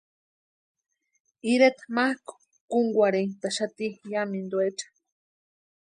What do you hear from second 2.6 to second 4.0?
kúnkwarhentʼaxati